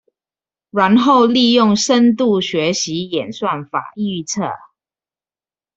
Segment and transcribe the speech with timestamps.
[0.71, 4.51] 然後利用深度學習演算法預測